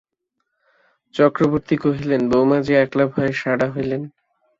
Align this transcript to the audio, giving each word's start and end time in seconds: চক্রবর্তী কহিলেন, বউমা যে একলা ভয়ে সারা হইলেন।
চক্রবর্তী 1.15 1.75
কহিলেন, 1.77 2.21
বউমা 2.29 2.57
যে 2.61 2.73
একলা 2.75 3.05
ভয়ে 3.05 3.33
সারা 3.33 3.67
হইলেন। 3.75 4.01